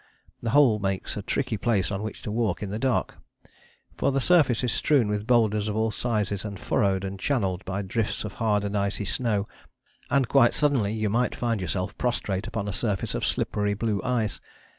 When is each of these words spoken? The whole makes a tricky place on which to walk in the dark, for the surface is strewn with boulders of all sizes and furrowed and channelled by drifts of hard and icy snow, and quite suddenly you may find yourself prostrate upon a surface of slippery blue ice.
The 0.41 0.49
whole 0.49 0.79
makes 0.79 1.15
a 1.15 1.21
tricky 1.21 1.57
place 1.57 1.91
on 1.91 2.01
which 2.01 2.23
to 2.23 2.31
walk 2.31 2.63
in 2.63 2.71
the 2.71 2.79
dark, 2.79 3.17
for 3.95 4.11
the 4.11 4.19
surface 4.19 4.63
is 4.63 4.71
strewn 4.71 5.07
with 5.09 5.27
boulders 5.27 5.67
of 5.67 5.75
all 5.75 5.91
sizes 5.91 6.43
and 6.43 6.59
furrowed 6.59 7.03
and 7.03 7.19
channelled 7.19 7.63
by 7.65 7.83
drifts 7.83 8.23
of 8.23 8.33
hard 8.41 8.63
and 8.63 8.75
icy 8.75 9.05
snow, 9.05 9.47
and 10.09 10.27
quite 10.27 10.55
suddenly 10.55 10.91
you 10.91 11.11
may 11.11 11.29
find 11.29 11.61
yourself 11.61 11.95
prostrate 11.99 12.47
upon 12.47 12.67
a 12.67 12.73
surface 12.73 13.13
of 13.13 13.23
slippery 13.23 13.75
blue 13.75 14.01
ice. 14.03 14.41